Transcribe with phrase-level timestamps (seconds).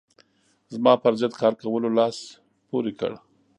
[0.73, 2.17] زما پر ضد کار کولو لاس
[2.67, 3.11] پورې کړ.